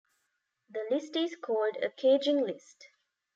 The 0.71 0.83
list 0.89 1.15
is 1.15 1.35
called 1.35 1.75
a 1.79 1.91
caging 1.91 2.41
list. 2.43 2.87